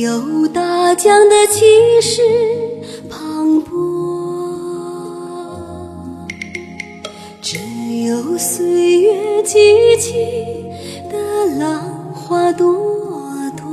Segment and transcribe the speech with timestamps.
[0.00, 2.22] 有大江的气势
[3.10, 3.68] 磅礴，
[7.42, 7.58] 只
[8.06, 10.64] 有岁月激起
[11.10, 11.18] 的
[11.58, 11.82] 浪
[12.14, 12.74] 花朵
[13.58, 13.66] 朵。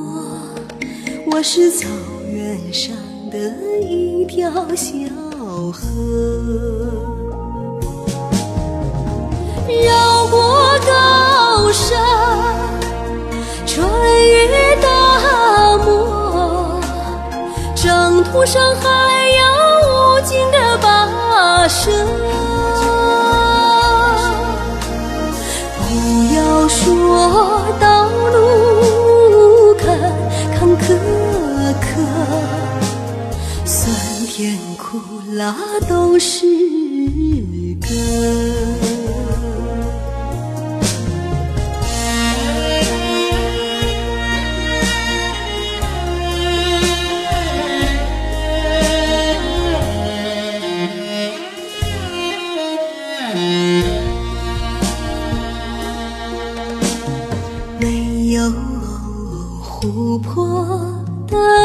[1.31, 1.87] 我是草
[2.29, 2.93] 原上
[3.31, 3.37] 的
[3.79, 4.97] 一条小
[5.71, 5.81] 河，
[9.69, 10.36] 绕过
[17.79, 19.41] 征途上还有
[19.85, 21.91] 无尽的跋涉。
[25.77, 25.85] 不
[26.35, 29.85] 要说道路坎
[30.57, 30.81] 坎坷
[31.79, 31.85] 坷，
[33.63, 33.93] 酸
[34.25, 34.97] 甜苦
[35.33, 35.55] 辣
[35.87, 36.47] 都是
[37.79, 37.87] 歌。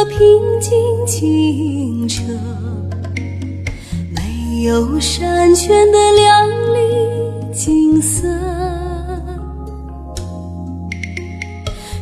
[0.04, 0.72] 平静
[1.06, 2.22] 清澈，
[4.10, 8.26] 没有山泉的亮丽景色，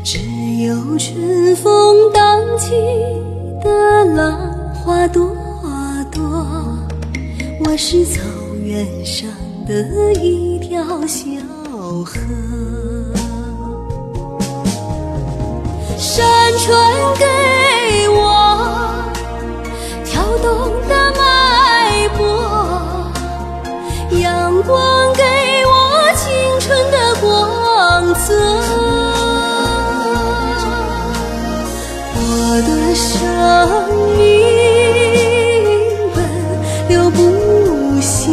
[0.03, 0.19] 只
[0.65, 2.71] 有春风荡起
[3.63, 5.31] 的浪花朵
[6.11, 6.23] 朵。
[7.65, 8.23] 我是草
[8.65, 9.29] 原上
[9.67, 11.27] 的一条小
[12.05, 12.19] 河。
[15.99, 16.25] 山
[16.59, 16.90] 川
[38.01, 38.31] 息，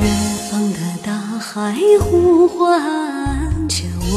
[0.00, 0.04] 远
[0.50, 2.80] 方的大海呼唤
[3.68, 4.12] 着我。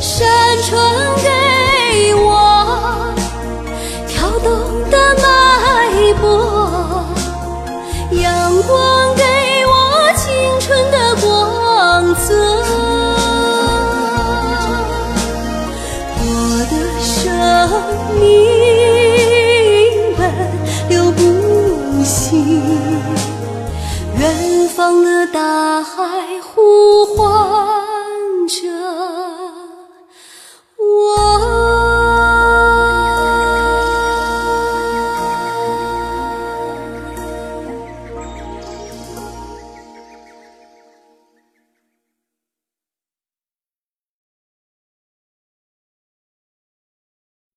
[0.00, 0.26] 山
[0.62, 0.70] 川
[1.22, 1.28] 给
[2.16, 2.26] 我
[4.08, 4.50] 跳动
[4.90, 5.22] 的脉
[6.20, 6.22] 搏，
[8.20, 9.22] 阳光给
[9.66, 9.72] 我
[10.16, 10.20] 青
[10.60, 12.26] 春的光泽。
[16.18, 16.26] 我
[16.70, 17.10] 的生
[18.18, 18.22] 命
[26.40, 27.26] 呼唤
[28.46, 29.11] 着。